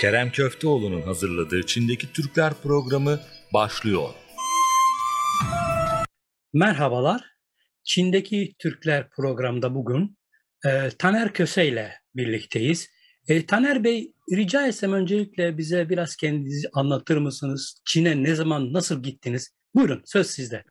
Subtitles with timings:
[0.00, 3.18] Kerem Köfteoğlu'nun hazırladığı Çin'deki Türkler programı
[3.54, 4.08] başlıyor.
[6.54, 7.24] Merhabalar.
[7.84, 10.18] Çin'deki Türkler programda bugün
[10.66, 12.88] e, Taner Köse ile birlikteyiz.
[13.28, 17.82] E, Taner Bey rica etsem öncelikle bize biraz kendinizi anlatır mısınız?
[17.84, 19.54] Çin'e ne zaman nasıl gittiniz?
[19.74, 20.64] Buyurun söz sizde.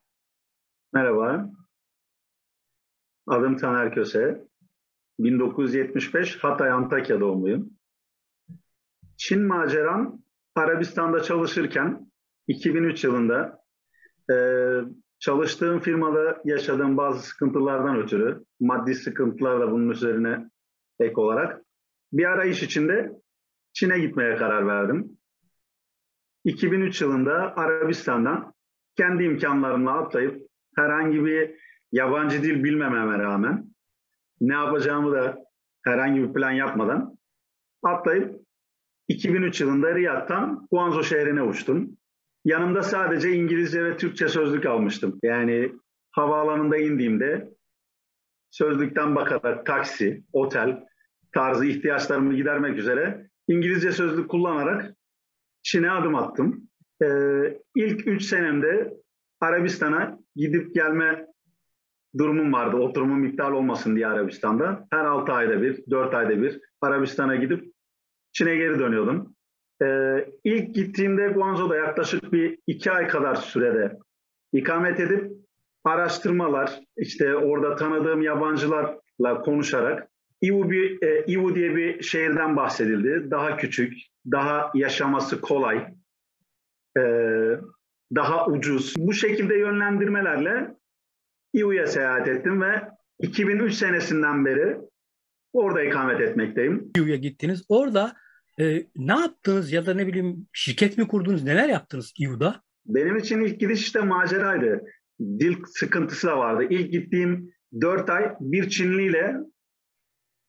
[0.94, 1.50] Merhaba.
[3.28, 4.48] Adım Taner Köse.
[5.20, 7.79] 1975 Hatay Antakya doğumluyum.
[9.20, 10.22] Çin maceram
[10.56, 12.12] Arabistan'da çalışırken
[12.48, 13.64] 2003 yılında
[14.32, 14.36] e,
[15.20, 20.50] çalıştığım firmada yaşadığım bazı sıkıntılardan ötürü maddi sıkıntılar da bunun üzerine
[21.00, 21.62] ek olarak
[22.14, 23.12] bir arayış içinde
[23.74, 25.18] Çin'e gitmeye karar verdim.
[26.44, 28.54] 2003 yılında Arabistan'dan
[28.96, 31.56] kendi imkanlarımla atlayıp herhangi bir
[31.92, 33.66] yabancı dil bilmememe rağmen
[34.42, 35.38] ne yapacağımı da
[35.84, 37.18] herhangi bir plan yapmadan
[37.84, 38.39] atlayıp
[39.10, 41.98] 2003 yılında Riyad'dan Guangzhou şehrine uçtum.
[42.46, 45.20] Yanımda sadece İngilizce ve Türkçe sözlük almıştım.
[45.24, 45.72] Yani
[46.12, 47.50] havaalanında indiğimde
[48.50, 50.84] sözlükten bakarak taksi, otel
[51.32, 54.94] tarzı ihtiyaçlarımı gidermek üzere İngilizce sözlük kullanarak
[55.64, 56.70] Çin'e adım attım.
[57.04, 57.08] Ee,
[57.76, 58.94] ilk 3 senemde
[59.42, 61.28] Arabistan'a gidip gelme
[62.18, 62.78] durumum vardı.
[62.78, 64.88] Oturumum iptal olmasın diye Arabistan'da.
[64.92, 67.69] Her 6 ayda bir, 4 ayda bir Arabistan'a gidip
[68.32, 69.36] Çin'e geri dönüyordum.
[69.82, 73.98] Ee, ilk gittiğimde Guangzhou'da yaklaşık bir 2 ay kadar sürede
[74.54, 75.32] ikamet edip
[75.84, 80.10] araştırmalar, işte orada tanıdığım yabancılarla konuşarak
[80.42, 83.32] Iwu, bir, e, Iwu diye bir şehirden bahsedildi.
[83.32, 83.94] Daha küçük,
[84.32, 85.88] daha yaşaması kolay,
[86.98, 87.02] e,
[88.16, 88.96] daha ucuz.
[88.98, 90.76] Bu şekilde yönlendirmelerle
[91.54, 92.82] İU'ya seyahat ettim ve
[93.20, 94.78] 2003 senesinden beri
[95.54, 96.92] orada ikamet etmekteyim.
[96.98, 97.66] İU'ya gittiniz.
[97.70, 98.16] Orada
[98.60, 101.44] e, ne yaptınız ya da ne bileyim şirket mi kurdunuz?
[101.44, 102.64] Neler yaptınız İU'da?
[102.86, 104.84] Benim için ilk gidiş işte maceraydı.
[105.20, 106.68] Dil sıkıntısı da vardı.
[106.70, 109.36] İlk gittiğim 4 ay bir Çinliyle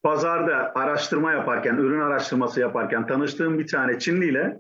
[0.03, 4.57] pazarda araştırma yaparken, ürün araştırması yaparken tanıştığım bir tane Çinliyle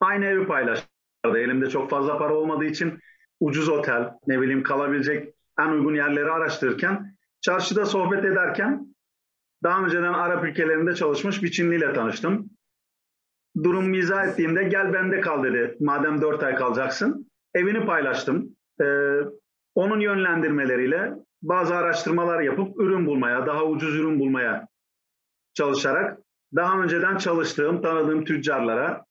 [0.00, 0.88] aynı evi paylaştı.
[1.24, 2.98] Elimde çok fazla para olmadığı için
[3.40, 8.94] ucuz otel, ne bileyim kalabilecek en uygun yerleri araştırırken, çarşıda sohbet ederken
[9.62, 12.50] daha önceden Arap ülkelerinde çalışmış bir Çinliyle tanıştım.
[13.64, 15.76] Durum izah ettiğimde gel bende kal dedi.
[15.80, 17.30] Madem 4 ay kalacaksın.
[17.54, 18.56] Evini paylaştım.
[18.80, 19.20] Ee,
[19.74, 24.68] onun yönlendirmeleriyle bazı araştırmalar yapıp ürün bulmaya, daha ucuz ürün bulmaya
[25.54, 26.18] çalışarak
[26.56, 29.04] daha önceden çalıştığım, tanıdığım tüccarlara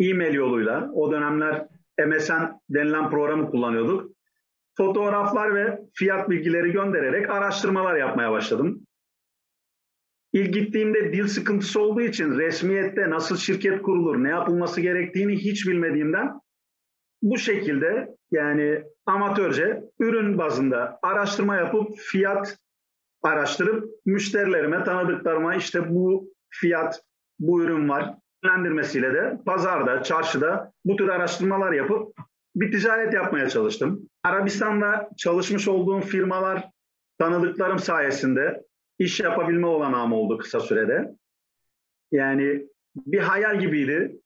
[0.00, 1.66] e-mail yoluyla o dönemler
[2.06, 4.12] MSN denilen programı kullanıyorduk.
[4.76, 8.81] Fotoğraflar ve fiyat bilgileri göndererek araştırmalar yapmaya başladım.
[10.32, 16.40] İlk gittiğimde dil sıkıntısı olduğu için resmiyette nasıl şirket kurulur, ne yapılması gerektiğini hiç bilmediğimden
[17.22, 22.58] bu şekilde yani amatörce ürün bazında araştırma yapıp fiyat
[23.22, 27.02] araştırıp müşterilerime, tanıdıklarıma işte bu fiyat,
[27.38, 28.14] bu ürün var
[28.44, 32.16] yönlendirmesiyle de pazarda, çarşıda bu tür araştırmalar yapıp
[32.56, 34.08] bir ticaret yapmaya çalıştım.
[34.24, 36.68] Arabistan'da çalışmış olduğum firmalar
[37.18, 38.62] tanıdıklarım sayesinde
[39.02, 41.14] iş yapabilme olanağım oldu kısa sürede.
[42.12, 44.16] Yani bir hayal gibiydi.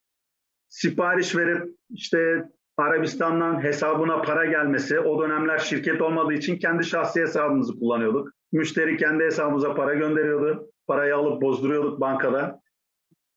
[0.68, 2.44] Sipariş verip işte
[2.76, 8.28] Arabistan'dan hesabına para gelmesi, o dönemler şirket olmadığı için kendi şahsi hesabımızı kullanıyorduk.
[8.52, 10.70] Müşteri kendi hesabımıza para gönderiyordu.
[10.86, 12.60] Parayı alıp bozduruyorduk bankada.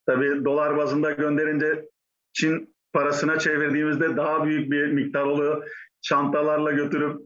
[0.06, 1.88] Tabii dolar bazında gönderince
[2.32, 5.70] Çin parasına çevirdiğimizde daha büyük bir miktar oluyor.
[6.00, 7.20] Çantalarla götürüp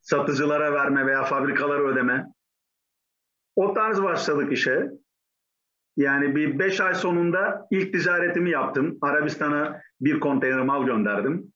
[0.00, 2.26] satıcılara verme veya fabrikalara ödeme.
[3.58, 4.90] O tarz başladık işe.
[5.96, 8.98] Yani bir beş ay sonunda ilk ticaretimi yaptım.
[9.00, 11.52] Arabistan'a bir konteyner mal gönderdim.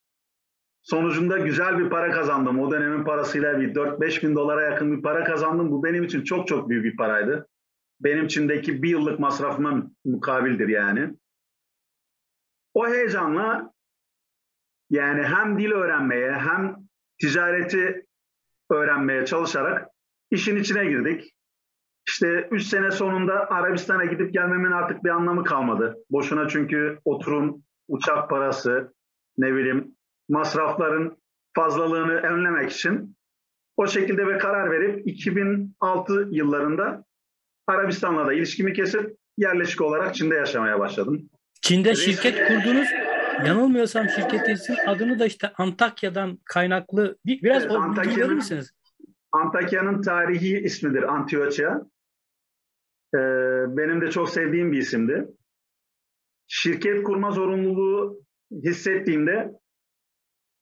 [0.82, 2.60] Sonucunda güzel bir para kazandım.
[2.60, 5.70] O dönemin parasıyla bir 4-5 bin dolara yakın bir para kazandım.
[5.70, 7.48] Bu benim için çok çok büyük bir paraydı.
[8.00, 11.14] Benim içindeki bir yıllık masrafıma mukabildir yani.
[12.75, 13.72] O heyecanla
[14.90, 16.76] yani hem dil öğrenmeye hem
[17.20, 18.06] ticareti
[18.70, 19.88] öğrenmeye çalışarak
[20.31, 21.34] işin içine girdik.
[22.08, 25.96] İşte 3 sene sonunda Arabistan'a gidip gelmemin artık bir anlamı kalmadı.
[26.10, 28.93] Boşuna çünkü oturum, uçak parası,
[29.38, 29.94] ne bileyim
[30.28, 31.16] masrafların
[31.54, 33.16] fazlalığını önlemek için
[33.76, 37.04] o şekilde bir karar verip 2006 yıllarında
[37.66, 41.28] Arabistan'la da ilişkimi kesip yerleşik olarak Çin'de yaşamaya başladım.
[41.60, 42.88] Çin'de şirket kurdunuz.
[43.46, 48.72] Yanılmıyorsam şirketinizin adını da işte Antakya'dan kaynaklı bir, biraz evet, o verir misiniz?
[49.32, 51.82] Antakya'nın tarihi ismidir Antioçya.
[53.14, 53.19] Ee,
[53.76, 55.26] benim de çok sevdiğim bir isimdi.
[56.47, 58.20] şirket kurma zorunluluğu
[58.64, 59.53] hissettiğimde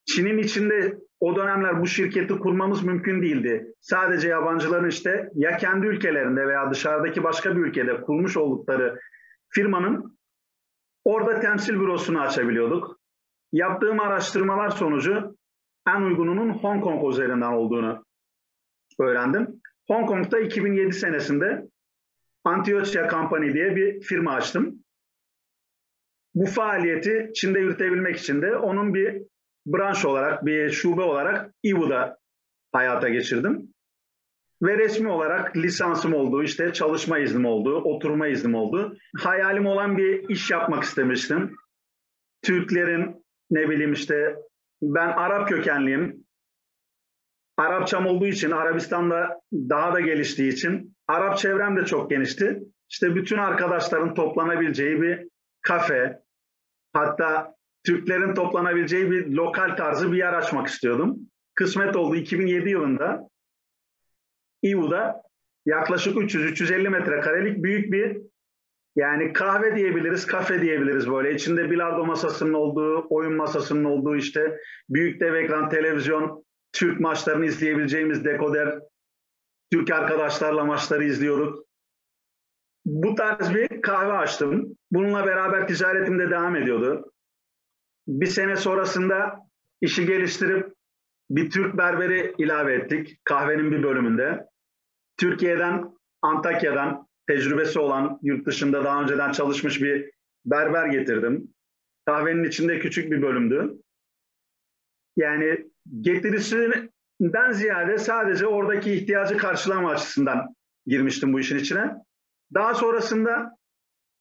[0.06, 3.74] Çin'in içinde o dönemler bu şirketi kurmamız mümkün değildi.
[3.80, 9.00] Sadece yabancıların işte ya kendi ülkelerinde veya dışarıdaki başka bir ülkede kurmuş oldukları
[9.48, 10.18] firmanın
[11.04, 13.00] orada temsil bürosunu açabiliyorduk.
[13.52, 15.36] Yaptığım araştırmalar sonucu
[15.88, 18.04] en uygununun Hong Kong üzerinden olduğunu
[19.00, 19.60] öğrendim.
[19.88, 21.68] Hong Kong'da 2007 senesinde
[22.44, 24.84] Antiochia Company diye bir firma açtım.
[26.34, 29.22] Bu faaliyeti Çin'de yürütebilmek için de onun bir
[29.66, 32.18] branş olarak, bir şube olarak İVU'da
[32.72, 33.74] hayata geçirdim.
[34.62, 38.96] Ve resmi olarak lisansım oldu, işte çalışma iznim oldu, oturma iznim oldu.
[39.18, 41.56] Hayalim olan bir iş yapmak istemiştim.
[42.42, 44.36] Türklerin ne bileyim işte
[44.82, 46.24] ben Arap kökenliyim.
[47.56, 52.62] Arapçam olduğu için Arabistan'da daha da geliştiği için Arap çevrem de çok genişti.
[52.88, 55.28] İşte bütün arkadaşların toplanabileceği bir
[55.62, 56.22] kafe,
[56.92, 57.54] hatta
[57.84, 61.18] Türklerin toplanabileceği bir lokal tarzı bir yer açmak istiyordum.
[61.54, 63.28] Kısmet oldu 2007 yılında
[64.62, 65.22] İVU'da
[65.66, 68.16] yaklaşık 300-350 metrekarelik büyük bir
[68.96, 71.34] yani kahve diyebiliriz, kafe diyebiliriz böyle.
[71.34, 74.58] İçinde bilardo masasının olduğu, oyun masasının olduğu işte
[74.88, 78.78] büyük dev ekran televizyon, Türk maçlarını izleyebileceğimiz dekoder,
[79.72, 81.66] Türk arkadaşlarla maçları izliyorduk.
[82.84, 84.76] Bu tarz bir kahve açtım.
[84.90, 87.12] Bununla beraber ticaretim de devam ediyordu.
[88.08, 89.38] Bir sene sonrasında
[89.80, 90.74] işi geliştirip
[91.30, 94.46] bir Türk berberi ilave ettik kahvenin bir bölümünde.
[95.16, 100.10] Türkiye'den, Antakya'dan tecrübesi olan, yurt dışında daha önceden çalışmış bir
[100.44, 101.54] berber getirdim.
[102.06, 103.74] Kahvenin içinde küçük bir bölümdü.
[105.16, 105.70] Yani
[107.20, 110.54] getirisinden ziyade sadece oradaki ihtiyacı karşılama açısından
[110.86, 111.94] girmiştim bu işin içine.
[112.54, 113.56] Daha sonrasında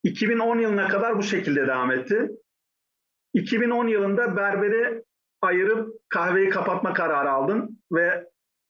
[0.04, 2.30] 2010 yılına kadar bu şekilde devam etti.
[3.34, 5.04] 2010 yılında berberi
[5.42, 8.26] ayırıp kahveyi kapatma kararı aldım ve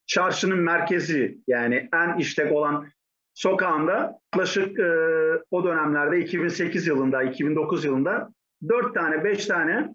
[0.07, 2.87] çarşının merkezi yani en işlek olan
[3.33, 4.91] sokağında yaklaşık e,
[5.51, 8.29] o dönemlerde 2008 yılında, 2009 yılında
[8.69, 9.89] 4 tane, 5 tane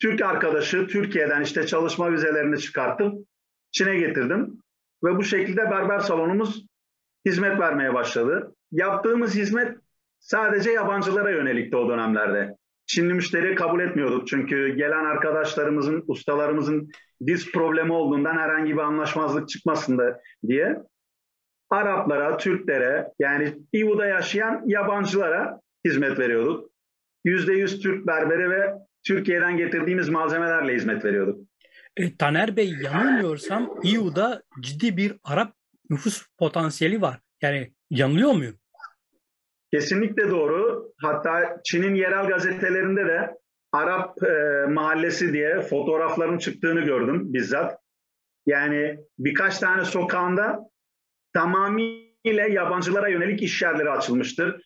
[0.00, 3.27] Türk arkadaşı Türkiye'den işte çalışma vizelerini çıkartıp
[3.70, 4.62] Çin'e getirdim.
[5.04, 6.66] Ve bu şekilde berber salonumuz
[7.26, 8.54] hizmet vermeye başladı.
[8.72, 9.76] Yaptığımız hizmet
[10.18, 12.56] sadece yabancılara yönelikti o dönemlerde.
[12.86, 14.28] Çinli müşteri kabul etmiyorduk.
[14.28, 16.90] Çünkü gelen arkadaşlarımızın, ustalarımızın
[17.26, 20.82] diz problemi olduğundan herhangi bir anlaşmazlık çıkmasın da diye.
[21.70, 26.70] Araplara, Türklere yani İVU'da yaşayan yabancılara hizmet veriyorduk.
[27.24, 28.74] %100 Türk berberi ve
[29.06, 31.48] Türkiye'den getirdiğimiz malzemelerle hizmet veriyorduk.
[31.98, 35.52] E, Taner Bey yanılmıyorsam İVU'da ciddi bir Arap
[35.90, 37.20] nüfus potansiyeli var.
[37.42, 38.58] Yani yanılıyor muyum?
[39.72, 40.92] Kesinlikle doğru.
[41.02, 43.34] Hatta Çin'in yerel gazetelerinde de
[43.72, 47.78] Arap e, mahallesi diye fotoğrafların çıktığını gördüm bizzat.
[48.46, 50.58] Yani birkaç tane sokağında
[51.32, 54.62] tamamıyla yabancılara yönelik iş yerleri açılmıştır.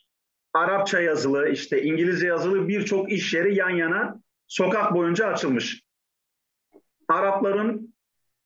[0.55, 5.83] Arapça yazılı, işte İngilizce yazılı birçok iş yeri yan yana sokak boyunca açılmış.
[7.09, 7.95] Arapların,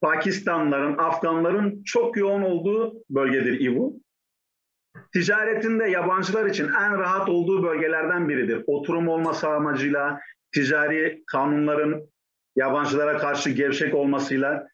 [0.00, 4.00] Pakistanlıların, Afganların çok yoğun olduğu bölgedir İVU.
[5.12, 8.64] Ticaretinde yabancılar için en rahat olduğu bölgelerden biridir.
[8.66, 10.20] Oturum olması amacıyla,
[10.54, 12.08] ticari kanunların
[12.56, 14.66] yabancılara karşı gevşek olmasıyla.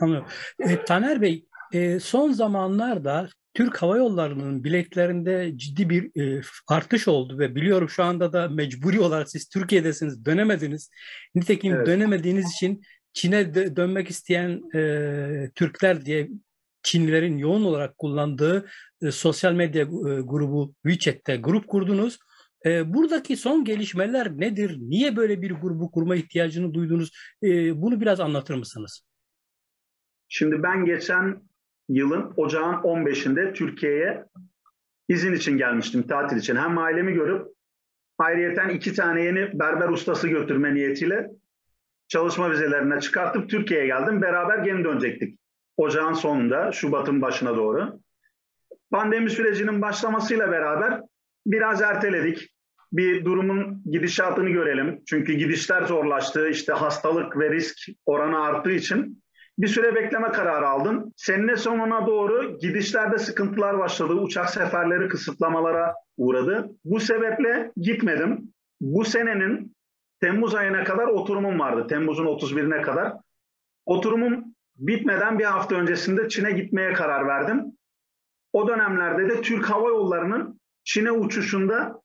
[0.00, 0.28] Anlıyorum.
[0.58, 7.38] E, Taner Bey, e, son zamanlarda Türk Hava Yolları'nın biletlerinde ciddi bir e, artış oldu
[7.38, 10.90] ve biliyorum şu anda da mecburi olarak siz Türkiye'desiniz, dönemediniz.
[11.34, 11.86] Nitekim evet.
[11.86, 12.82] dönemediğiniz için
[13.16, 16.28] Çin'e dönmek isteyen e, Türkler diye
[16.82, 18.66] Çinlilerin yoğun olarak kullandığı
[19.02, 19.86] e, sosyal medya e,
[20.20, 22.18] grubu WeChat'te grup kurdunuz.
[22.66, 24.76] E, buradaki son gelişmeler nedir?
[24.78, 27.12] Niye böyle bir grubu kurma ihtiyacını duydunuz?
[27.42, 29.02] E, bunu biraz anlatır mısınız?
[30.28, 31.42] Şimdi ben geçen
[31.88, 34.24] yılın ocağın 15'inde Türkiye'ye
[35.08, 36.56] izin için gelmiştim, tatil için.
[36.56, 37.46] Hem ailemi görüp
[38.18, 41.30] ayrıyeten iki tane yeni berber ustası götürme niyetiyle
[42.08, 44.22] çalışma vizelerine çıkartıp Türkiye'ye geldim.
[44.22, 45.38] Beraber geri dönecektik.
[45.76, 48.00] Ocağın sonunda, Şubat'ın başına doğru.
[48.90, 51.00] Pandemi sürecinin başlamasıyla beraber
[51.46, 52.48] biraz erteledik.
[52.92, 55.02] Bir durumun gidişatını görelim.
[55.06, 56.48] Çünkü gidişler zorlaştı.
[56.48, 59.22] İşte hastalık ve risk oranı arttığı için
[59.58, 61.12] bir süre bekleme kararı aldım.
[61.16, 64.12] Senin sonuna doğru gidişlerde sıkıntılar başladı.
[64.12, 66.70] Uçak seferleri kısıtlamalara uğradı.
[66.84, 68.54] Bu sebeple gitmedim.
[68.80, 69.75] Bu senenin
[70.20, 71.86] Temmuz ayına kadar oturumum vardı.
[71.88, 73.12] Temmuz'un 31'ine kadar.
[73.86, 74.44] Oturumum
[74.76, 77.64] bitmeden bir hafta öncesinde Çin'e gitmeye karar verdim.
[78.52, 82.02] O dönemlerde de Türk Hava Yolları'nın Çin'e uçuşunda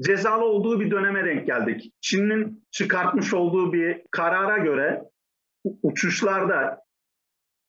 [0.00, 1.92] cezalı olduğu bir döneme denk geldik.
[2.00, 5.02] Çin'in çıkartmış olduğu bir karara göre
[5.82, 6.82] uçuşlarda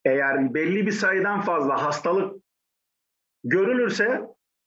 [0.05, 2.41] eğer belli bir sayıdan fazla hastalık
[3.43, 4.21] görülürse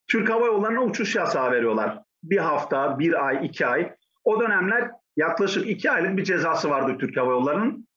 [0.06, 2.02] Türk Hava Yolları'na uçuş yasağı veriyorlar.
[2.22, 3.94] Bir hafta, bir ay, iki ay.
[4.24, 7.88] O dönemler yaklaşık iki aylık bir cezası vardı Türk Hava Yolları'nın.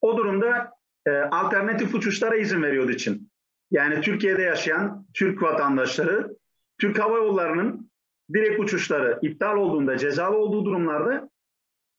[0.00, 0.70] O durumda
[1.06, 3.30] e, alternatif uçuşlara izin veriyordu için.
[3.70, 6.36] Yani Türkiye'de yaşayan Türk vatandaşları
[6.78, 7.90] Türk Hava Yolları'nın
[8.32, 11.30] direkt uçuşları iptal olduğunda, cezalı olduğu durumlarda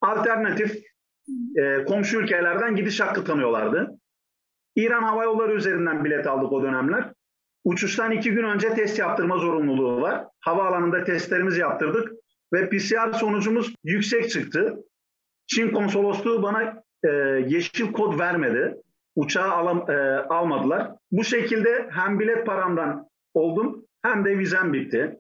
[0.01, 0.83] alternatif
[1.57, 3.99] e, komşu ülkelerden gidiş hakkı tanıyorlardı.
[4.75, 7.13] İran Hava Yolları üzerinden bilet aldık o dönemler.
[7.63, 10.27] Uçuştan iki gün önce test yaptırma zorunluluğu var.
[10.39, 12.18] Havaalanında testlerimizi yaptırdık
[12.53, 14.77] ve PCR sonucumuz yüksek çıktı.
[15.48, 17.10] Çin konsolosluğu bana e,
[17.48, 18.75] yeşil kod vermedi.
[19.15, 19.94] Uçağı alam, e,
[20.29, 20.91] almadılar.
[21.12, 25.20] Bu şekilde hem bilet paramdan oldum hem de vizem bitti.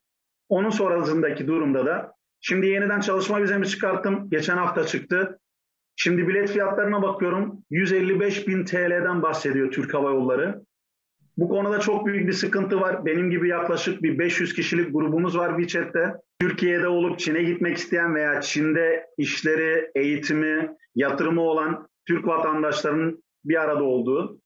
[0.49, 4.29] Onun sonrasındaki durumda da şimdi yeniden çalışma vizemi çıkarttım.
[4.29, 5.39] Geçen hafta çıktı.
[5.95, 7.63] Şimdi bilet fiyatlarına bakıyorum.
[7.69, 10.61] 155 bin TL'den bahsediyor Türk Hava Yolları.
[11.39, 13.05] Bu konuda çok büyük bir sıkıntı var.
[13.05, 16.13] Benim gibi yaklaşık bir 500 kişilik grubumuz var WeChat'te.
[16.39, 23.83] Türkiye'de olup Çin'e gitmek isteyen veya Çin'de işleri, eğitimi, yatırımı olan Türk vatandaşlarının bir arada
[23.83, 24.39] olduğu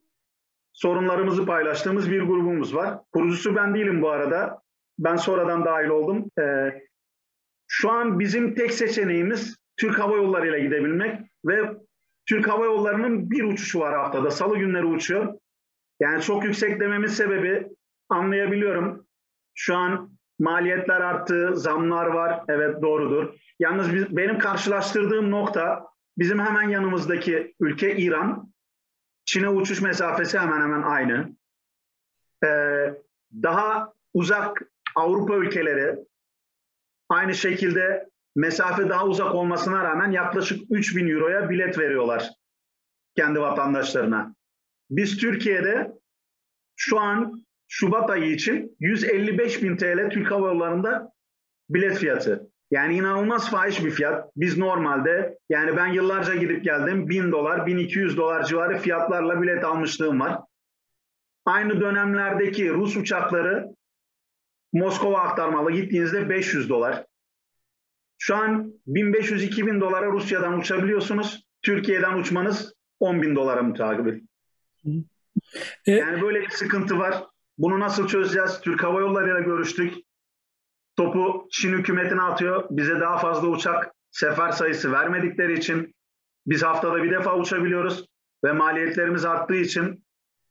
[0.73, 2.99] sorunlarımızı paylaştığımız bir grubumuz var.
[3.11, 4.61] Kurucusu ben değilim bu arada.
[4.99, 6.25] Ben sonradan dahil oldum.
[6.39, 6.73] Ee,
[7.67, 11.71] şu an bizim tek seçeneğimiz Türk Hava Yolları ile gidebilmek ve
[12.29, 14.31] Türk Hava Yolları'nın bir uçuşu var haftada.
[14.31, 15.33] Salı günleri uçuyor.
[16.03, 17.67] Yani çok yüksek dememin sebebi
[18.09, 19.07] anlayabiliyorum.
[19.55, 22.43] Şu an maliyetler arttı, zamlar var.
[22.47, 23.33] Evet doğrudur.
[23.59, 28.53] Yalnız biz, benim karşılaştırdığım nokta bizim hemen yanımızdaki ülke İran.
[29.25, 31.35] Çin'e uçuş mesafesi hemen hemen aynı.
[32.45, 32.93] Ee,
[33.43, 34.61] daha uzak
[34.95, 35.95] Avrupa ülkeleri
[37.09, 42.29] aynı şekilde mesafe daha uzak olmasına rağmen yaklaşık 3000 euroya bilet veriyorlar
[43.15, 44.35] kendi vatandaşlarına.
[44.95, 45.91] Biz Türkiye'de
[46.75, 51.11] şu an Şubat ayı için 155 bin TL Türk Hava Yolları'nda
[51.69, 52.49] bilet fiyatı.
[52.71, 54.31] Yani inanılmaz fahiş bir fiyat.
[54.35, 60.19] Biz normalde yani ben yıllarca gidip geldim 1000 dolar, 1200 dolar civarı fiyatlarla bilet almışlığım
[60.19, 60.39] var.
[61.45, 63.75] Aynı dönemlerdeki Rus uçakları
[64.73, 67.05] Moskova aktarmalı gittiğinizde 500 dolar.
[68.17, 71.43] Şu an 1500-2000 dolara Rusya'dan uçabiliyorsunuz.
[71.61, 74.23] Türkiye'den uçmanız 10 bin dolara mütakip.
[75.85, 77.23] E, yani böyle bir sıkıntı var.
[77.57, 78.59] Bunu nasıl çözeceğiz?
[78.61, 79.93] Türk Hava Yolları ile görüştük.
[80.95, 82.67] Topu Çin hükümetine atıyor.
[82.69, 85.95] Bize daha fazla uçak sefer sayısı vermedikleri için
[86.47, 88.05] biz haftada bir defa uçabiliyoruz
[88.43, 90.05] ve maliyetlerimiz arttığı için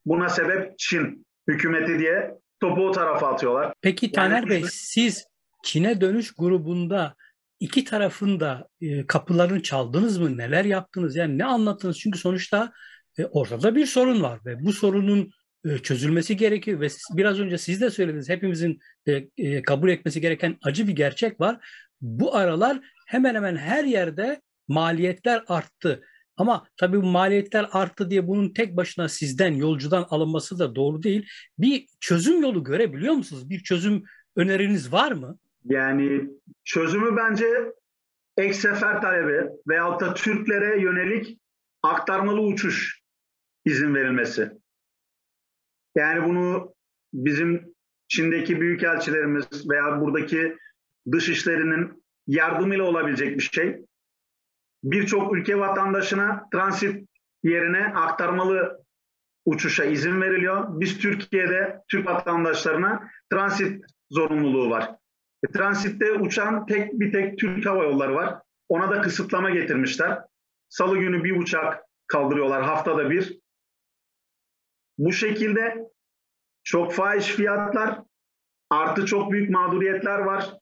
[0.06, 3.72] buna sebep Çin hükümeti diye topu o tarafa atıyorlar.
[3.80, 5.24] Peki Taner yani, Bey siz
[5.62, 7.14] Çin'e dönüş grubunda
[7.60, 10.38] iki tarafın da e, kapılarını çaldınız mı?
[10.38, 11.16] Neler yaptınız?
[11.16, 11.98] Yani ne anlattınız?
[11.98, 12.72] Çünkü sonuçta
[13.18, 15.30] e, ortada bir sorun var ve bu sorunun
[15.64, 20.56] e, çözülmesi gerekiyor ve biraz önce siz de söylediniz hepimizin e, e, kabul etmesi gereken
[20.62, 21.66] acı bir gerçek var.
[22.00, 26.02] Bu aralar hemen hemen her yerde maliyetler arttı.
[26.36, 31.28] Ama tabii bu maliyetler arttı diye bunun tek başına sizden, yolcudan alınması da doğru değil.
[31.58, 33.50] Bir çözüm yolu görebiliyor musunuz?
[33.50, 34.02] Bir çözüm
[34.36, 35.38] öneriniz var mı?
[35.64, 36.30] Yani
[36.64, 37.46] çözümü bence
[38.36, 41.38] ek sefer talebi veyahut da Türklere yönelik
[41.82, 43.01] aktarmalı uçuş
[43.64, 44.52] izin verilmesi.
[45.94, 46.74] Yani bunu
[47.12, 47.74] bizim
[48.08, 50.56] Çin'deki büyükelçilerimiz veya buradaki
[51.12, 53.84] dışişlerinin yardımıyla olabilecek bir şey.
[54.84, 57.08] Birçok ülke vatandaşına transit
[57.42, 58.84] yerine aktarmalı
[59.44, 60.80] uçuşa izin veriliyor.
[60.80, 64.90] Biz Türkiye'de Türk vatandaşlarına transit zorunluluğu var.
[65.48, 68.38] E, transitte uçan tek bir tek Türk Hava Yolları var.
[68.68, 70.18] Ona da kısıtlama getirmişler.
[70.68, 73.41] Salı günü bir uçak kaldırıyorlar haftada bir.
[74.98, 75.90] Bu şekilde
[76.64, 78.02] çok fahiş fiyatlar
[78.70, 80.54] artı çok büyük mağduriyetler var.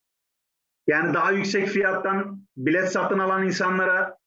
[0.86, 4.18] Yani daha yüksek fiyattan bilet satın alan insanlara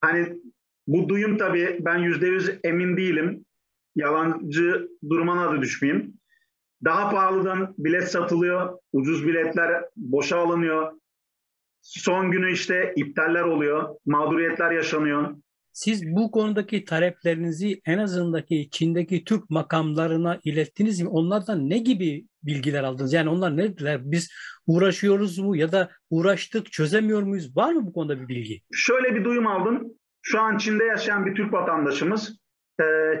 [0.00, 0.38] hani
[0.86, 3.44] bu duyum tabii ben yüzde yüz emin değilim.
[3.96, 6.18] Yalancı duruma da düşmeyeyim.
[6.84, 8.78] Daha pahalıdan bilet satılıyor.
[8.92, 10.92] Ucuz biletler boşa alınıyor.
[11.80, 13.96] Son günü işte iptaller oluyor.
[14.06, 15.36] Mağduriyetler yaşanıyor.
[15.78, 21.08] Siz bu konudaki taleplerinizi en azındaki Çin'deki Türk makamlarına ilettiniz mi?
[21.08, 23.12] Onlardan ne gibi bilgiler aldınız?
[23.12, 24.00] Yani onlar ne dediler?
[24.04, 24.30] Biz
[24.66, 27.56] uğraşıyoruz mu ya da uğraştık çözemiyor muyuz?
[27.56, 28.60] Var mı bu konuda bir bilgi?
[28.72, 29.92] Şöyle bir duyum aldım.
[30.22, 32.38] Şu an Çin'de yaşayan bir Türk vatandaşımız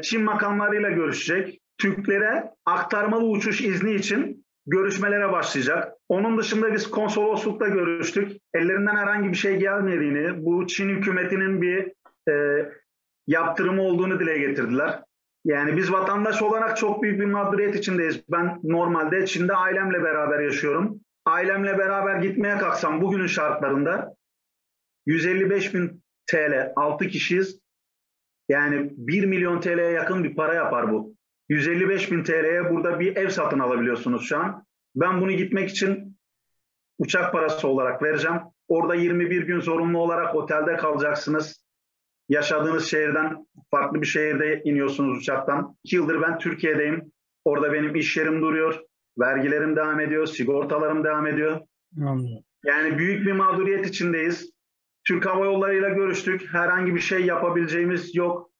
[0.02, 1.60] Çin makamlarıyla görüşecek.
[1.78, 5.92] Türklere aktarmalı uçuş izni için görüşmelere başlayacak.
[6.08, 8.32] Onun dışında biz konsoloslukla görüştük.
[8.54, 11.92] Ellerinden herhangi bir şey gelmediğini, bu Çin hükümetinin bir
[12.28, 12.64] e,
[13.26, 15.02] yaptırımı olduğunu dile getirdiler.
[15.44, 18.22] Yani biz vatandaş olarak çok büyük bir mağduriyet içindeyiz.
[18.28, 21.00] Ben normalde Çin'de ailemle beraber yaşıyorum.
[21.24, 24.14] Ailemle beraber gitmeye kalksam bugünün şartlarında
[25.06, 27.60] 155 bin TL, 6 kişiyiz.
[28.48, 31.14] Yani 1 milyon TL'ye yakın bir para yapar bu.
[31.48, 34.64] 155 bin TL'ye burada bir ev satın alabiliyorsunuz şu an.
[34.96, 36.18] Ben bunu gitmek için
[36.98, 38.40] uçak parası olarak vereceğim.
[38.68, 41.67] Orada 21 gün zorunlu olarak otelde kalacaksınız.
[42.28, 45.76] Yaşadığınız şehirden farklı bir şehirde iniyorsunuz uçaktan.
[45.84, 47.12] 2 yıldır ben Türkiye'deyim.
[47.44, 48.80] Orada benim iş yerim duruyor.
[49.18, 50.26] Vergilerim devam ediyor.
[50.26, 51.60] Sigortalarım devam ediyor.
[52.00, 52.44] Anladım.
[52.64, 54.50] Yani büyük bir mağduriyet içindeyiz.
[55.06, 56.54] Türk Hava Yolları ile görüştük.
[56.54, 58.50] Herhangi bir şey yapabileceğimiz yok.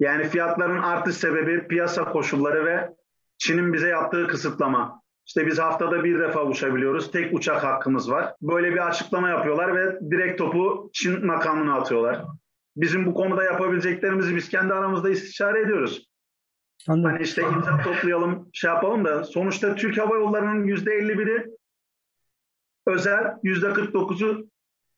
[0.00, 2.90] Yani fiyatların artış sebebi piyasa koşulları ve
[3.38, 5.02] Çin'in bize yaptığı kısıtlama.
[5.26, 7.10] İşte biz haftada bir defa uçabiliyoruz.
[7.10, 8.34] Tek uçak hakkımız var.
[8.42, 12.24] Böyle bir açıklama yapıyorlar ve direkt topu Çin makamına atıyorlar.
[12.76, 16.10] Bizim bu konuda yapabileceklerimizi biz kendi aramızda istişare ediyoruz.
[16.88, 17.10] Anladım.
[17.10, 21.46] Hani işte imza toplayalım, şey yapalım da sonuçta Türk Hava Yolları'nın %51'i
[22.86, 24.50] özel, %49'u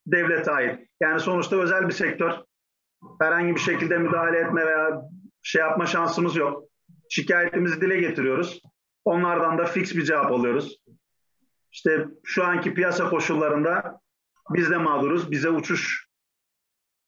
[0.06, 0.88] devlete ait.
[1.00, 2.32] Yani sonuçta özel bir sektör.
[3.20, 5.02] Herhangi bir şekilde müdahale etme veya
[5.42, 6.64] şey yapma şansımız yok.
[7.10, 8.62] Şikayetimizi dile getiriyoruz.
[9.04, 10.78] Onlardan da fix bir cevap alıyoruz.
[11.72, 14.00] İşte şu anki piyasa koşullarında
[14.50, 15.30] biz de mağduruz.
[15.30, 16.06] Bize uçuş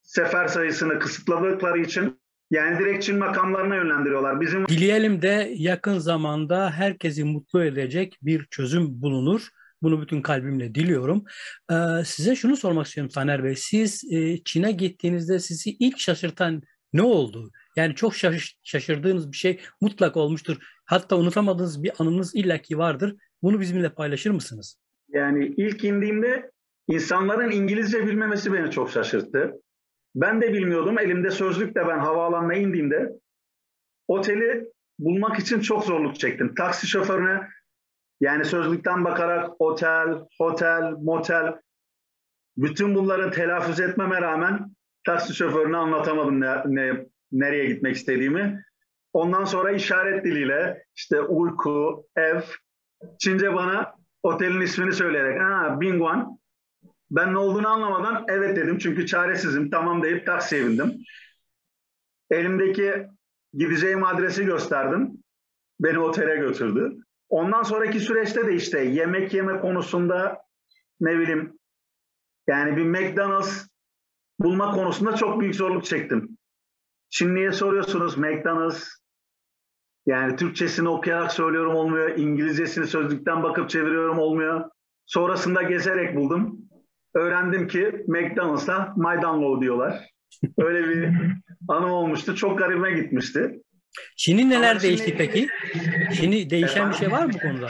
[0.05, 2.19] sefer sayısını kısıtladıkları için
[2.51, 4.41] yani direkt Çin makamlarına yönlendiriyorlar.
[4.41, 9.49] Bizim Dileyelim de yakın zamanda herkesi mutlu edecek bir çözüm bulunur.
[9.81, 11.23] Bunu bütün kalbimle diliyorum.
[11.71, 13.55] Ee, size şunu sormak istiyorum Taner Bey.
[13.55, 16.61] Siz e, Çin'e gittiğinizde sizi ilk şaşırtan
[16.93, 17.51] ne oldu?
[17.75, 20.57] Yani çok şaş- şaşırdığınız bir şey mutlak olmuştur.
[20.85, 23.15] Hatta unutamadığınız bir anınız illaki vardır.
[23.41, 24.77] Bunu bizimle paylaşır mısınız?
[25.09, 26.51] Yani ilk indiğimde
[26.87, 29.53] insanların İngilizce bilmemesi beni çok şaşırttı.
[30.15, 30.99] Ben de bilmiyordum.
[30.99, 33.11] Elimde sözlükle ben havaalanına indiğimde
[34.07, 34.65] oteli
[34.99, 36.55] bulmak için çok zorluk çektim.
[36.55, 37.47] Taksi şoförüne
[38.21, 40.07] yani sözlükten bakarak otel,
[40.39, 41.55] hotel, motel
[42.57, 44.75] bütün bunları telaffuz etmeme rağmen
[45.05, 48.63] taksi şoförüne anlatamadım ne, ne, nereye gitmek istediğimi.
[49.13, 52.41] Ondan sonra işaret diliyle işte uyku, ev,
[53.19, 56.39] Çince bana otelin ismini söyleyerek ha Bingwan
[57.11, 60.93] ben ne olduğunu anlamadan evet dedim çünkü çaresizim tamam deyip taksiye bindim.
[62.29, 63.07] Elimdeki
[63.53, 65.23] gideceğim adresi gösterdim.
[65.79, 66.97] Beni otele götürdü.
[67.29, 70.41] Ondan sonraki süreçte de işte yemek yeme konusunda
[70.99, 71.59] ne bileyim
[72.47, 73.67] yani bir McDonald's
[74.39, 76.37] bulma konusunda çok büyük zorluk çektim.
[77.09, 78.87] Çinli'ye soruyorsunuz McDonald's
[80.05, 82.17] yani Türkçesini okuyarak söylüyorum olmuyor.
[82.17, 84.69] İngilizcesini sözlükten bakıp çeviriyorum olmuyor.
[85.05, 86.57] Sonrasında gezerek buldum.
[87.15, 89.99] Öğrendim ki McDonald's'a Maydanlo diyorlar.
[90.57, 91.09] Öyle bir
[91.67, 92.35] anım olmuştu.
[92.35, 93.61] Çok garibime gitmişti.
[94.17, 95.47] Çin'in neler Ama değişti şimdi- peki?
[96.13, 97.67] Çin'i değişen bir şey var mı bu konuda?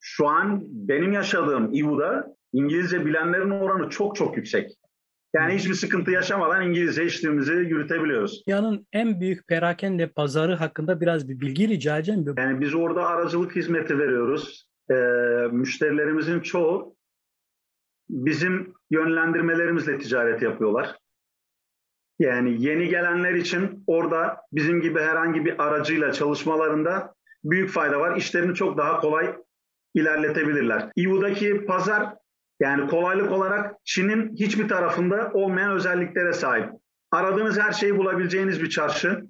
[0.00, 4.70] Şu an benim yaşadığım İVU'da İngilizce bilenlerin oranı çok çok yüksek.
[5.34, 8.42] Yani hiçbir sıkıntı yaşamadan İngilizce işlerimizi yürütebiliyoruz.
[8.48, 12.24] Dünyanın en büyük perakende pazarı hakkında biraz bir bilgi rica edeceğim.
[12.38, 14.68] Yani biz orada aracılık hizmeti veriyoruz.
[14.90, 14.94] Ee,
[15.52, 16.95] müşterilerimizin çoğu
[18.08, 20.98] bizim yönlendirmelerimizle ticaret yapıyorlar.
[22.18, 27.14] Yani yeni gelenler için orada bizim gibi herhangi bir aracıyla çalışmalarında
[27.44, 28.16] büyük fayda var.
[28.16, 29.36] İşlerini çok daha kolay
[29.94, 30.90] ilerletebilirler.
[30.96, 32.14] İVU'daki pazar
[32.60, 36.70] yani kolaylık olarak Çin'in hiçbir tarafında olmayan özelliklere sahip.
[37.10, 39.26] Aradığınız her şeyi bulabileceğiniz bir çarşı.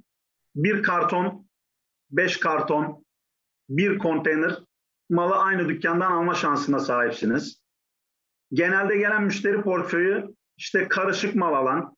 [0.55, 1.49] Bir karton,
[2.11, 3.05] beş karton,
[3.69, 4.59] bir konteyner
[5.11, 7.66] malı aynı dükkandan alma şansına sahipsiniz.
[8.53, 10.25] Genelde gelen müşteri portföyü
[10.57, 11.97] işte karışık mal alan,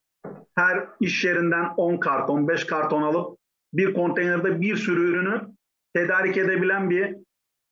[0.55, 3.39] her iş yerinden 10 karton, 5 karton alıp
[3.73, 5.41] bir konteynerde bir sürü ürünü
[5.95, 7.17] tedarik edebilen bir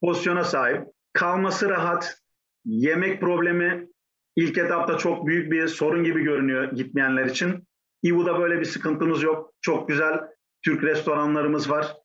[0.01, 0.87] pozisyona sahip.
[1.13, 2.19] Kalması rahat,
[2.65, 3.89] yemek problemi
[4.37, 7.69] ilk etapta çok büyük bir sorun gibi görünüyor gitmeyenler için.
[8.03, 9.53] İVU'da böyle bir sıkıntımız yok.
[9.61, 10.21] Çok güzel
[10.65, 11.97] Türk restoranlarımız var.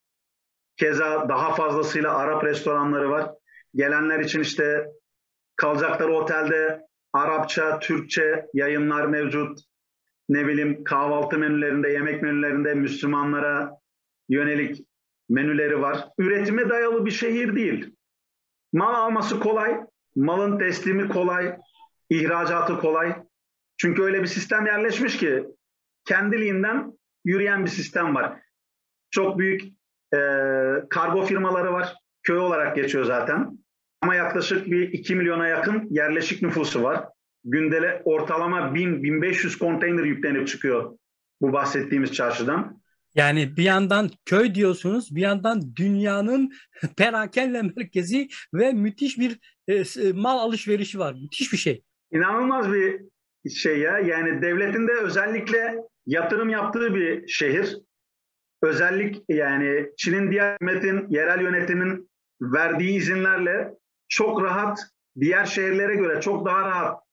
[0.78, 3.32] Keza daha fazlasıyla Arap restoranları var.
[3.76, 4.88] Gelenler için işte
[5.56, 6.82] kalacakları otelde
[7.14, 9.60] Arapça, Türkçe yayınlar mevcut.
[10.30, 13.72] Ne bileyim kahvaltı menülerinde, yemek menülerinde Müslümanlara
[14.30, 14.86] yönelik
[15.30, 16.08] menüleri var.
[16.18, 17.96] Üretime dayalı bir şehir değil.
[18.74, 19.78] Mal alması kolay,
[20.16, 21.58] malın teslimi kolay,
[22.10, 23.16] ihracatı kolay.
[23.78, 25.46] Çünkü öyle bir sistem yerleşmiş ki
[26.06, 28.40] kendiliğinden yürüyen bir sistem var.
[29.10, 29.62] Çok büyük
[30.14, 30.18] e,
[30.90, 31.96] kargo firmaları var.
[32.24, 33.58] Köy olarak geçiyor zaten.
[34.02, 37.06] Ama yaklaşık bir 2 milyona yakın yerleşik nüfusu var.
[37.44, 40.98] Gündele ortalama 1000-1500 konteyner yüklenip çıkıyor
[41.42, 42.82] bu bahsettiğimiz çarşıdan.
[43.16, 46.52] Yani bir yandan köy diyorsunuz, bir yandan dünyanın
[46.98, 49.84] perakende merkezi ve müthiş bir e,
[50.14, 51.16] mal alışverişi var.
[51.22, 51.84] Müthiş bir şey.
[52.12, 53.02] İnanılmaz bir
[53.50, 54.00] şey ya.
[54.00, 57.78] Yani devletin de özellikle yatırım yaptığı bir şehir.
[58.62, 62.10] Özellik yani Çin'in diğer hükümetin, yerel yönetimin
[62.42, 63.74] verdiği izinlerle
[64.12, 64.80] çok rahat
[65.20, 67.04] diğer şehirlere göre çok daha rahat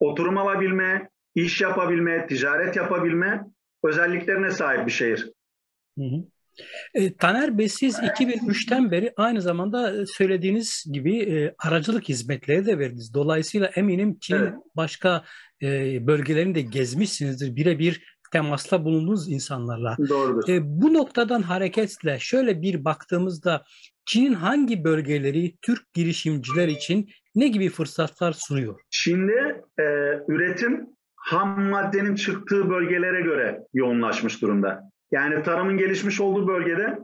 [0.00, 3.44] oturum alabilme, iş yapabilme, ticaret yapabilme
[3.84, 5.32] özelliklerine sahip bir şehir.
[5.98, 6.24] Hı hı.
[6.94, 13.14] E, Taner Bey siz 2003'ten beri aynı zamanda söylediğiniz gibi e, aracılık hizmetleri de verdiniz.
[13.14, 14.54] Dolayısıyla eminim Çin'in evet.
[14.76, 15.24] başka
[15.62, 15.66] e,
[16.06, 17.56] bölgelerini de gezmişsinizdir.
[17.56, 19.96] Birebir temasla bulunduğunuz insanlarla.
[20.08, 20.48] Doğrudur.
[20.48, 23.64] E, bu noktadan hareketle şöyle bir baktığımızda
[24.04, 28.80] Çin'in hangi bölgeleri Türk girişimciler için ne gibi fırsatlar sunuyor?
[28.90, 29.84] Çin'de e,
[30.28, 34.82] üretim ham maddenin çıktığı bölgelere göre yoğunlaşmış durumda.
[35.10, 36.98] Yani tarımın gelişmiş olduğu bölgede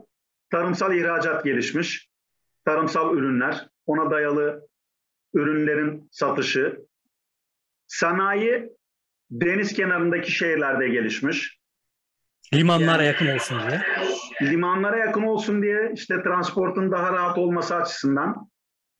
[0.51, 2.09] tarımsal ihracat gelişmiş,
[2.65, 4.67] tarımsal ürünler, ona dayalı
[5.33, 6.79] ürünlerin satışı,
[7.87, 8.69] sanayi
[9.31, 11.59] deniz kenarındaki şehirlerde gelişmiş.
[12.53, 13.81] Limanlara yani, yakın olsun diye.
[14.41, 18.49] Limanlara yakın olsun diye işte transportun daha rahat olması açısından.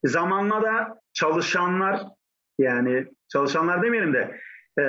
[0.04, 2.02] Zamanla da çalışanlar
[2.60, 4.40] yani çalışanlar demeyelim de
[4.82, 4.84] e,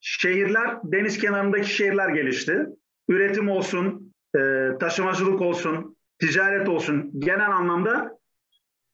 [0.00, 2.66] şehirler deniz kenarındaki şehirler gelişti.
[3.08, 8.18] Üretim olsun, e, taşımacılık olsun, ticaret olsun genel anlamda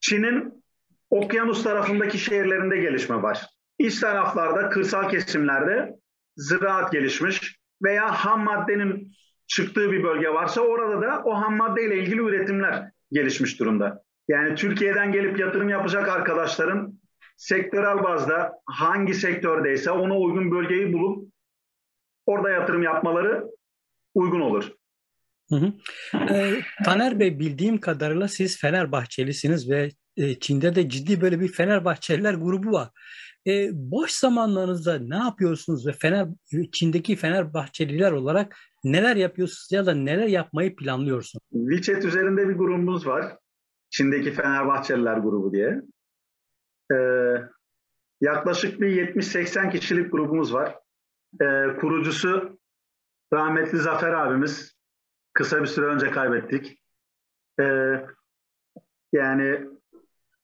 [0.00, 0.64] Çin'in
[1.10, 3.46] okyanus tarafındaki şehirlerinde gelişme var.
[3.82, 5.96] İç taraflarda, kırsal kesimlerde
[6.36, 9.12] ziraat gelişmiş veya ham maddenin
[9.46, 14.02] çıktığı bir bölge varsa orada da o ham maddeyle ilgili üretimler gelişmiş durumda.
[14.28, 17.00] Yani Türkiye'den gelip yatırım yapacak arkadaşların
[17.36, 21.32] sektörel bazda hangi sektördeyse ona uygun bölgeyi bulup
[22.26, 23.44] orada yatırım yapmaları
[24.14, 24.72] uygun olur.
[25.48, 25.72] Hı hı.
[26.34, 32.34] E, Taner Bey bildiğim kadarıyla siz Fenerbahçelisiniz ve e, Çin'de de ciddi böyle bir Fenerbahçeliler
[32.34, 32.90] grubu var.
[33.46, 36.28] E, boş zamanlarınızda ne yapıyorsunuz ve Fener
[36.72, 41.42] Çin'deki Fenerbahçeliler olarak neler yapıyorsunuz ya da neler yapmayı planlıyorsunuz?
[41.52, 43.36] WeChat üzerinde bir grubumuz var.
[43.90, 45.82] Çin'deki Fenerbahçeliler grubu diye.
[46.92, 47.34] Ee,
[48.20, 50.78] yaklaşık bir 70-80 kişilik grubumuz var.
[51.40, 52.58] Ee, kurucusu
[53.32, 54.76] rahmetli Zafer abimiz.
[55.32, 56.78] Kısa bir süre önce kaybettik.
[57.60, 58.06] Ee,
[59.12, 59.68] yani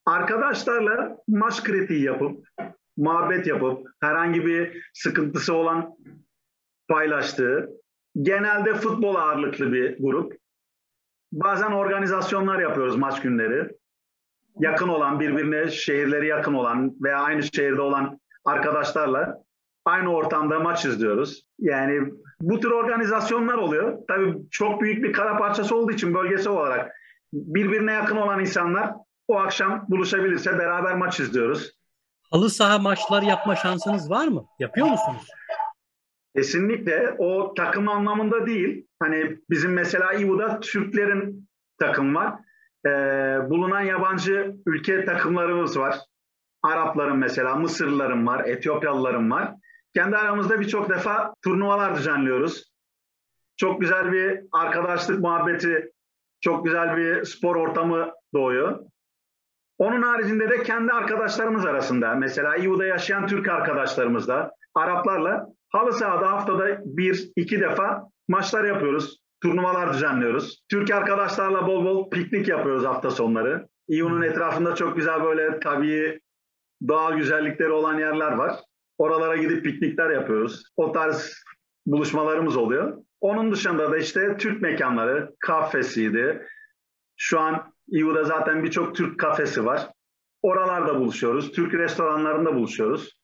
[0.09, 2.49] arkadaşlarla maç kritiği yapıp,
[2.97, 5.97] muhabbet yapıp, herhangi bir sıkıntısı olan
[6.89, 7.69] paylaştığı,
[8.23, 10.33] genelde futbol ağırlıklı bir grup.
[11.33, 13.71] Bazen organizasyonlar yapıyoruz maç günleri.
[14.59, 19.43] Yakın olan, birbirine şehirleri yakın olan veya aynı şehirde olan arkadaşlarla
[19.85, 21.43] aynı ortamda maç izliyoruz.
[21.59, 23.99] Yani bu tür organizasyonlar oluyor.
[24.09, 26.93] Tabii çok büyük bir kara parçası olduğu için bölgesel olarak
[27.33, 28.93] birbirine yakın olan insanlar
[29.29, 31.73] o akşam buluşabilirse beraber maç izliyoruz.
[32.31, 34.45] Halı saha maçlar yapma şansınız var mı?
[34.59, 35.29] Yapıyor musunuz?
[36.37, 38.87] Kesinlikle o takım anlamında değil.
[39.01, 42.35] Hani bizim mesela İVU'da Türklerin takım var.
[42.87, 42.91] Ee,
[43.51, 45.99] bulunan yabancı ülke takımlarımız var.
[46.63, 49.55] Arapların mesela, Mısırlıların var, Etiyopyalıların var.
[49.95, 52.73] Kendi aramızda birçok defa turnuvalar düzenliyoruz.
[53.57, 55.93] Çok güzel bir arkadaşlık muhabbeti,
[56.41, 58.81] çok güzel bir spor ortamı doğuyor.
[59.79, 66.81] Onun haricinde de kendi arkadaşlarımız arasında, mesela İVU'da yaşayan Türk arkadaşlarımızla, Araplarla halı sahada haftada
[66.85, 69.19] bir, iki defa maçlar yapıyoruz.
[69.43, 70.63] Turnuvalar düzenliyoruz.
[70.71, 73.69] Türk arkadaşlarla bol bol piknik yapıyoruz hafta sonları.
[73.89, 76.21] İVU'nun etrafında çok güzel böyle tabii
[76.89, 78.57] doğal güzellikleri olan yerler var.
[78.99, 80.65] Oralara gidip piknikler yapıyoruz.
[80.77, 81.35] O tarz
[81.87, 82.97] buluşmalarımız oluyor.
[83.21, 86.47] Onun dışında da işte Türk mekanları, kafesiydi.
[87.17, 89.91] Şu an İU'da zaten birçok Türk kafesi var.
[90.43, 91.53] Oralarda buluşuyoruz.
[91.53, 93.19] Türk restoranlarında buluşuyoruz.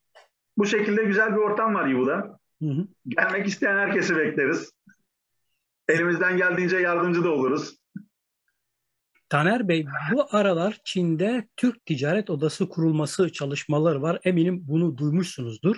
[0.59, 2.39] Bu şekilde güzel bir ortam var İU'da.
[3.09, 4.73] Gelmek isteyen herkesi bekleriz.
[5.89, 7.77] Elimizden geldiğince yardımcı da oluruz.
[9.29, 14.19] Taner Bey, bu aralar Çin'de Türk Ticaret Odası kurulması çalışmaları var.
[14.25, 15.77] Eminim bunu duymuşsunuzdur.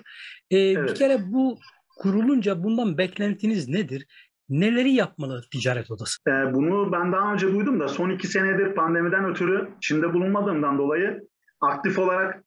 [0.50, 0.90] Ee, evet.
[0.90, 1.58] Bir kere bu
[1.96, 4.06] kurulunca bundan beklentiniz nedir?
[4.48, 6.18] Neleri yapmalı ticaret odası?
[6.28, 11.28] Ee, bunu ben daha önce duydum da son iki senedir pandemiden ötürü Çin'de bulunmadığımdan dolayı
[11.60, 12.44] aktif olarak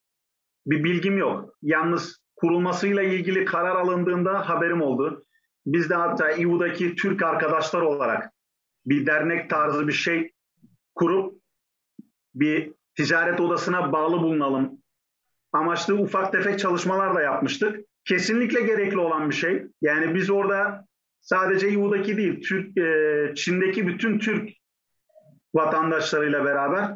[0.66, 1.54] bir bilgim yok.
[1.62, 5.26] Yalnız kurulmasıyla ilgili karar alındığında haberim oldu.
[5.66, 8.32] Biz de hatta İU'daki Türk arkadaşlar olarak
[8.86, 10.32] bir dernek tarzı bir şey
[10.96, 11.42] kurup
[12.36, 14.72] bir ticaret odasına bağlı bulunalım.
[15.52, 17.80] Amaçlı ufak tefek çalışmalar da yapmıştık.
[18.06, 19.66] Kesinlikle gerekli olan bir şey.
[19.82, 20.89] Yani biz orada
[21.22, 24.50] sadece İU'daki değil, Türk, e, Çin'deki bütün Türk
[25.56, 26.92] vatandaşlarıyla beraber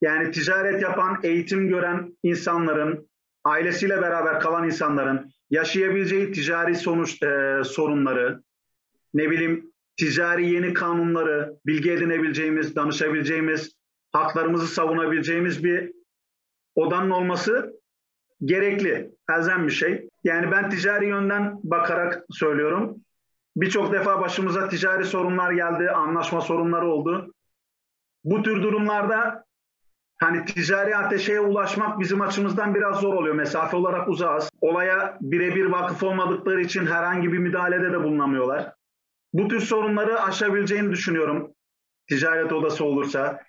[0.00, 3.08] yani ticaret yapan, eğitim gören insanların,
[3.44, 8.42] ailesiyle beraber kalan insanların yaşayabileceği ticari sonuç e, sorunları,
[9.14, 13.72] ne bileyim ticari yeni kanunları, bilgi edinebileceğimiz, danışabileceğimiz,
[14.12, 15.92] haklarımızı savunabileceğimiz bir
[16.74, 17.80] odanın olması
[18.44, 20.08] gerekli, elzem bir şey.
[20.24, 23.04] Yani ben ticari yönden bakarak söylüyorum.
[23.60, 27.34] Birçok defa başımıza ticari sorunlar geldi, anlaşma sorunları oldu.
[28.24, 29.44] Bu tür durumlarda
[30.20, 33.34] hani ticari ateşeye ulaşmak bizim açımızdan biraz zor oluyor.
[33.34, 34.50] Mesafe olarak uzağız.
[34.60, 38.72] Olaya birebir vakıf olmadıkları için herhangi bir müdahalede de bulunamıyorlar.
[39.32, 41.52] Bu tür sorunları aşabileceğini düşünüyorum.
[42.08, 43.42] Ticaret odası olursa.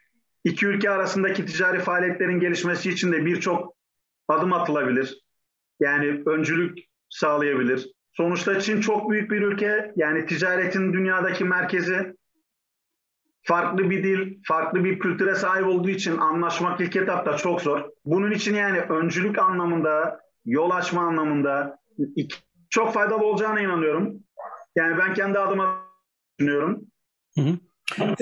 [0.43, 3.75] İki ülke arasındaki ticari faaliyetlerin gelişmesi için de birçok
[4.27, 5.23] adım atılabilir.
[5.79, 7.98] Yani öncülük sağlayabilir.
[8.13, 9.93] Sonuçta Çin çok büyük bir ülke.
[9.95, 12.15] Yani ticaretin dünyadaki merkezi
[13.43, 17.89] farklı bir dil, farklı bir kültüre sahip olduğu için anlaşmak ilk etapta çok zor.
[18.05, 21.79] Bunun için yani öncülük anlamında, yol açma anlamında
[22.69, 24.23] çok faydalı olacağına inanıyorum.
[24.75, 25.85] Yani ben kendi adıma
[26.39, 26.81] düşünüyorum.
[27.35, 27.57] Hı hı.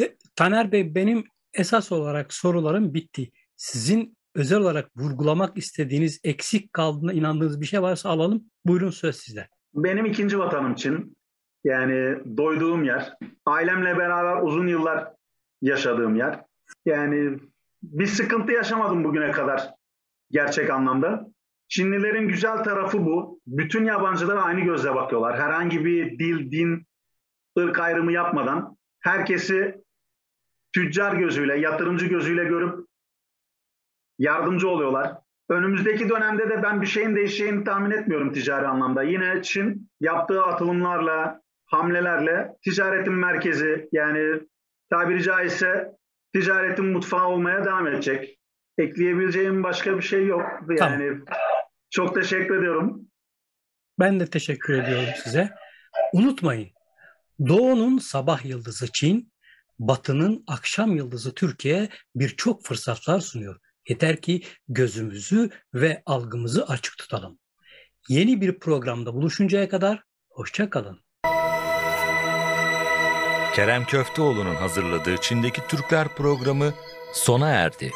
[0.02, 1.24] E, Taner Bey benim
[1.54, 3.32] esas olarak sorularım bitti.
[3.56, 8.44] Sizin özel olarak vurgulamak istediğiniz eksik kaldığına inandığınız bir şey varsa alalım.
[8.66, 9.48] Buyurun söz sizde.
[9.78, 11.18] Benim ikinci vatanım Çin.
[11.64, 13.14] Yani doyduğum yer.
[13.46, 15.14] Ailemle beraber uzun yıllar
[15.62, 16.44] yaşadığım yer.
[16.86, 17.40] Yani
[17.84, 19.74] bir sıkıntı yaşamadım bugüne kadar
[20.32, 21.28] gerçek anlamda.
[21.68, 23.40] Çinlilerin güzel tarafı bu.
[23.48, 25.40] Bütün yabancılara aynı gözle bakıyorlar.
[25.40, 26.86] Herhangi bir dil, din,
[27.60, 29.84] ırk ayrımı yapmadan herkesi
[30.74, 32.88] tüccar gözüyle, yatırımcı gözüyle görüp
[34.20, 35.18] yardımcı oluyorlar.
[35.50, 39.04] Önümüzdeki dönemde de ben bir şeyin değişeceğini tahmin etmiyorum ticari anlamda.
[39.04, 44.42] Yine Çin yaptığı atılımlarla, hamlelerle ticaretin merkezi yani
[44.90, 45.92] tabiri caizse
[46.34, 48.40] ticaretin mutfağı olmaya devam edecek.
[48.78, 50.42] Ekleyebileceğim başka bir şey yok.
[50.80, 51.40] Yani tamam.
[51.90, 53.02] çok teşekkür ediyorum.
[54.00, 55.50] Ben de teşekkür ediyorum size.
[56.14, 56.70] Unutmayın.
[57.48, 59.34] Doğu'nun sabah yıldızı Çin,
[59.80, 63.60] Batı'nın akşam yıldızı Türkiye birçok fırsatlar sunuyor.
[63.90, 67.40] Yeter ki gözümüzü ve algımızı açık tutalım.
[68.10, 71.00] Yeni bir programda buluşuncaya kadar hoşça kalın.
[73.56, 76.74] Kerem Köfteoğlu'nun hazırladığı Çin'deki Türkler programı
[77.14, 77.92] sona erdi.